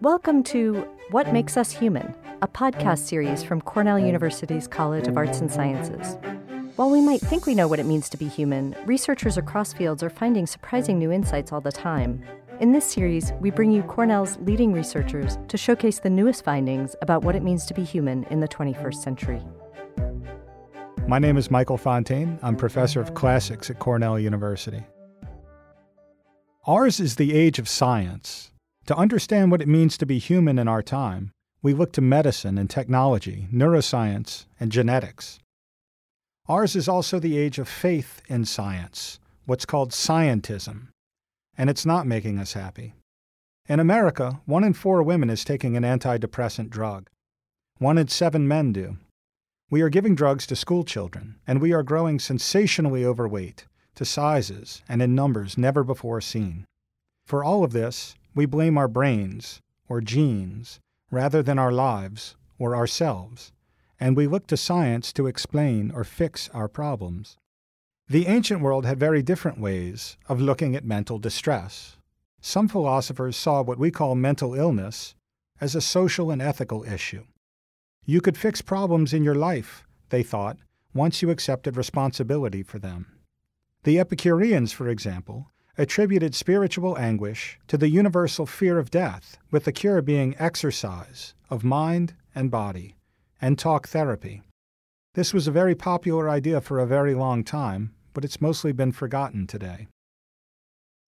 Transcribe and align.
Welcome 0.00 0.44
to 0.44 0.86
What 1.10 1.32
Makes 1.32 1.56
Us 1.56 1.72
Human, 1.72 2.14
a 2.40 2.46
podcast 2.46 3.00
series 3.00 3.42
from 3.42 3.60
Cornell 3.60 3.98
University's 3.98 4.68
College 4.68 5.08
of 5.08 5.16
Arts 5.16 5.40
and 5.40 5.50
Sciences. 5.50 6.16
While 6.76 6.90
we 6.90 7.00
might 7.00 7.20
think 7.20 7.46
we 7.46 7.56
know 7.56 7.66
what 7.66 7.80
it 7.80 7.86
means 7.86 8.08
to 8.10 8.16
be 8.16 8.28
human, 8.28 8.76
researchers 8.86 9.36
across 9.36 9.72
fields 9.72 10.04
are 10.04 10.08
finding 10.08 10.46
surprising 10.46 11.00
new 11.00 11.10
insights 11.10 11.50
all 11.50 11.60
the 11.60 11.72
time. 11.72 12.22
In 12.60 12.70
this 12.70 12.84
series, 12.84 13.32
we 13.40 13.50
bring 13.50 13.72
you 13.72 13.82
Cornell's 13.82 14.38
leading 14.42 14.72
researchers 14.72 15.36
to 15.48 15.56
showcase 15.56 15.98
the 15.98 16.10
newest 16.10 16.44
findings 16.44 16.94
about 17.02 17.24
what 17.24 17.34
it 17.34 17.42
means 17.42 17.66
to 17.66 17.74
be 17.74 17.82
human 17.82 18.22
in 18.30 18.38
the 18.38 18.46
21st 18.46 19.02
century. 19.02 19.42
My 21.08 21.18
name 21.18 21.36
is 21.36 21.50
Michael 21.50 21.76
Fontaine. 21.76 22.38
I'm 22.40 22.54
professor 22.54 23.00
of 23.00 23.14
classics 23.14 23.68
at 23.68 23.80
Cornell 23.80 24.16
University. 24.16 24.84
Ours 26.68 27.00
is 27.00 27.16
the 27.16 27.34
age 27.34 27.58
of 27.58 27.68
science. 27.68 28.52
To 28.88 28.96
understand 28.96 29.50
what 29.50 29.60
it 29.60 29.68
means 29.68 29.98
to 29.98 30.06
be 30.06 30.18
human 30.18 30.58
in 30.58 30.66
our 30.66 30.80
time, 30.80 31.30
we 31.60 31.74
look 31.74 31.92
to 31.92 32.00
medicine 32.00 32.56
and 32.56 32.70
technology, 32.70 33.46
neuroscience, 33.52 34.46
and 34.58 34.72
genetics. 34.72 35.38
Ours 36.48 36.74
is 36.74 36.88
also 36.88 37.18
the 37.18 37.36
age 37.36 37.58
of 37.58 37.68
faith 37.68 38.22
in 38.28 38.46
science, 38.46 39.20
what's 39.44 39.66
called 39.66 39.90
scientism, 39.90 40.88
and 41.58 41.68
it's 41.68 41.84
not 41.84 42.06
making 42.06 42.38
us 42.38 42.54
happy. 42.54 42.94
In 43.68 43.78
America, 43.78 44.40
one 44.46 44.64
in 44.64 44.72
four 44.72 45.02
women 45.02 45.28
is 45.28 45.44
taking 45.44 45.76
an 45.76 45.82
antidepressant 45.82 46.70
drug. 46.70 47.10
One 47.76 47.98
in 47.98 48.08
seven 48.08 48.48
men 48.48 48.72
do. 48.72 48.96
We 49.68 49.82
are 49.82 49.90
giving 49.90 50.14
drugs 50.14 50.46
to 50.46 50.56
school 50.56 50.82
children, 50.82 51.36
and 51.46 51.60
we 51.60 51.74
are 51.74 51.82
growing 51.82 52.18
sensationally 52.18 53.04
overweight 53.04 53.66
to 53.96 54.06
sizes 54.06 54.80
and 54.88 55.02
in 55.02 55.14
numbers 55.14 55.58
never 55.58 55.84
before 55.84 56.22
seen. 56.22 56.64
For 57.26 57.44
all 57.44 57.64
of 57.64 57.72
this, 57.72 58.14
we 58.38 58.46
blame 58.46 58.78
our 58.78 58.86
brains 58.86 59.60
or 59.88 60.00
genes 60.00 60.78
rather 61.10 61.42
than 61.42 61.58
our 61.58 61.72
lives 61.72 62.36
or 62.56 62.76
ourselves, 62.76 63.52
and 63.98 64.16
we 64.16 64.28
look 64.28 64.46
to 64.46 64.56
science 64.56 65.12
to 65.12 65.26
explain 65.26 65.90
or 65.90 66.04
fix 66.04 66.48
our 66.50 66.68
problems. 66.68 67.36
The 68.08 68.28
ancient 68.28 68.60
world 68.60 68.86
had 68.86 68.96
very 68.96 69.24
different 69.24 69.58
ways 69.58 70.16
of 70.28 70.40
looking 70.40 70.76
at 70.76 70.84
mental 70.84 71.18
distress. 71.18 71.96
Some 72.40 72.68
philosophers 72.68 73.36
saw 73.36 73.60
what 73.60 73.76
we 73.76 73.90
call 73.90 74.14
mental 74.14 74.54
illness 74.54 75.16
as 75.60 75.74
a 75.74 75.80
social 75.80 76.30
and 76.30 76.40
ethical 76.40 76.84
issue. 76.84 77.24
You 78.06 78.20
could 78.20 78.38
fix 78.38 78.62
problems 78.62 79.12
in 79.12 79.24
your 79.24 79.34
life, 79.34 79.82
they 80.10 80.22
thought, 80.22 80.58
once 80.94 81.22
you 81.22 81.30
accepted 81.30 81.76
responsibility 81.76 82.62
for 82.62 82.78
them. 82.78 83.18
The 83.82 83.98
Epicureans, 83.98 84.70
for 84.70 84.88
example, 84.88 85.50
attributed 85.78 86.34
spiritual 86.34 86.98
anguish 86.98 87.58
to 87.68 87.78
the 87.78 87.88
universal 87.88 88.44
fear 88.44 88.78
of 88.78 88.90
death, 88.90 89.38
with 89.50 89.64
the 89.64 89.72
cure 89.72 90.02
being 90.02 90.34
exercise 90.38 91.34
of 91.48 91.62
mind 91.64 92.14
and 92.34 92.50
body 92.50 92.96
and 93.40 93.58
talk 93.58 93.88
therapy. 93.88 94.42
This 95.14 95.32
was 95.32 95.46
a 95.46 95.52
very 95.52 95.76
popular 95.76 96.28
idea 96.28 96.60
for 96.60 96.80
a 96.80 96.86
very 96.86 97.14
long 97.14 97.44
time, 97.44 97.94
but 98.12 98.24
it's 98.24 98.40
mostly 98.40 98.72
been 98.72 98.92
forgotten 98.92 99.46
today. 99.46 99.86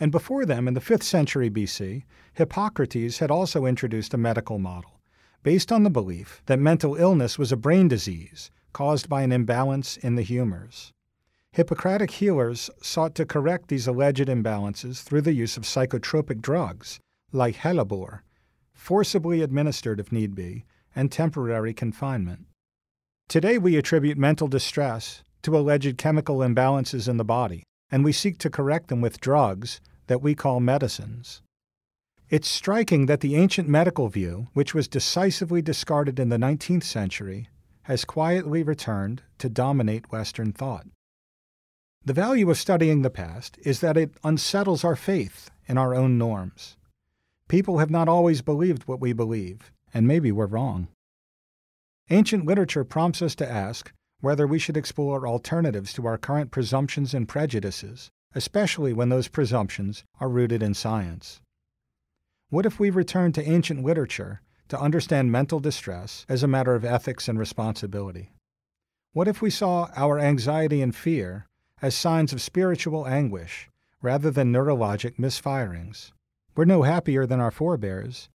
And 0.00 0.12
before 0.12 0.44
them, 0.44 0.68
in 0.68 0.74
the 0.74 0.80
5th 0.80 1.04
century 1.04 1.50
BC, 1.50 2.04
Hippocrates 2.34 3.18
had 3.18 3.30
also 3.30 3.64
introduced 3.64 4.14
a 4.14 4.18
medical 4.18 4.58
model 4.58 5.00
based 5.42 5.70
on 5.70 5.84
the 5.84 5.90
belief 5.90 6.42
that 6.46 6.58
mental 6.58 6.96
illness 6.96 7.38
was 7.38 7.52
a 7.52 7.56
brain 7.56 7.88
disease 7.88 8.50
caused 8.72 9.08
by 9.08 9.22
an 9.22 9.32
imbalance 9.32 9.96
in 9.96 10.16
the 10.16 10.22
humors. 10.22 10.92
Hippocratic 11.52 12.12
healers 12.12 12.70
sought 12.82 13.14
to 13.16 13.26
correct 13.26 13.68
these 13.68 13.86
alleged 13.86 14.28
imbalances 14.28 15.02
through 15.02 15.22
the 15.22 15.32
use 15.32 15.56
of 15.56 15.64
psychotropic 15.64 16.40
drugs, 16.40 17.00
like 17.32 17.56
hellebore, 17.56 18.20
forcibly 18.72 19.42
administered 19.42 19.98
if 19.98 20.12
need 20.12 20.34
be, 20.34 20.64
and 20.94 21.10
temporary 21.10 21.74
confinement. 21.74 22.46
Today 23.28 23.58
we 23.58 23.76
attribute 23.76 24.16
mental 24.16 24.48
distress 24.48 25.22
to 25.42 25.56
alleged 25.56 25.98
chemical 25.98 26.38
imbalances 26.38 27.08
in 27.08 27.16
the 27.16 27.24
body, 27.24 27.64
and 27.90 28.04
we 28.04 28.12
seek 28.12 28.38
to 28.38 28.50
correct 28.50 28.88
them 28.88 29.00
with 29.00 29.20
drugs 29.20 29.80
that 30.06 30.22
we 30.22 30.34
call 30.34 30.60
medicines. 30.60 31.42
It's 32.30 32.48
striking 32.48 33.06
that 33.06 33.20
the 33.20 33.36
ancient 33.36 33.68
medical 33.68 34.08
view, 34.08 34.48
which 34.52 34.74
was 34.74 34.86
decisively 34.86 35.62
discarded 35.62 36.20
in 36.20 36.28
the 36.28 36.36
19th 36.36 36.84
century, 36.84 37.48
has 37.82 38.04
quietly 38.04 38.62
returned 38.62 39.22
to 39.38 39.48
dominate 39.48 40.12
Western 40.12 40.52
thought. 40.52 40.86
The 42.04 42.12
value 42.12 42.50
of 42.50 42.58
studying 42.58 43.02
the 43.02 43.10
past 43.10 43.58
is 43.62 43.80
that 43.80 43.96
it 43.96 44.12
unsettles 44.24 44.84
our 44.84 44.96
faith 44.96 45.50
in 45.66 45.76
our 45.76 45.94
own 45.94 46.16
norms. 46.16 46.76
People 47.48 47.78
have 47.78 47.90
not 47.90 48.08
always 48.08 48.42
believed 48.42 48.84
what 48.84 49.00
we 49.00 49.12
believe, 49.12 49.72
and 49.92 50.06
maybe 50.06 50.32
we're 50.32 50.46
wrong. 50.46 50.88
Ancient 52.10 52.46
literature 52.46 52.84
prompts 52.84 53.20
us 53.20 53.34
to 53.36 53.50
ask 53.50 53.92
whether 54.20 54.46
we 54.46 54.58
should 54.58 54.76
explore 54.76 55.26
alternatives 55.26 55.92
to 55.92 56.06
our 56.06 56.18
current 56.18 56.50
presumptions 56.50 57.14
and 57.14 57.28
prejudices, 57.28 58.10
especially 58.34 58.92
when 58.92 59.08
those 59.08 59.28
presumptions 59.28 60.04
are 60.20 60.28
rooted 60.28 60.62
in 60.62 60.74
science. 60.74 61.40
What 62.50 62.66
if 62.66 62.80
we 62.80 62.90
return 62.90 63.32
to 63.32 63.46
ancient 63.46 63.84
literature 63.84 64.40
to 64.68 64.80
understand 64.80 65.32
mental 65.32 65.60
distress 65.60 66.24
as 66.28 66.42
a 66.42 66.48
matter 66.48 66.74
of 66.74 66.84
ethics 66.84 67.28
and 67.28 67.38
responsibility? 67.38 68.32
What 69.12 69.28
if 69.28 69.42
we 69.42 69.50
saw 69.50 69.88
our 69.96 70.18
anxiety 70.18 70.80
and 70.82 70.94
fear 70.94 71.46
as 71.80 71.94
signs 71.94 72.32
of 72.32 72.42
spiritual 72.42 73.06
anguish 73.06 73.68
rather 74.02 74.30
than 74.30 74.52
neurologic 74.52 75.16
misfirings? 75.16 76.12
We're 76.56 76.64
no 76.64 76.82
happier 76.82 77.26
than 77.26 77.40
our 77.40 77.50
forebears, 77.50 78.28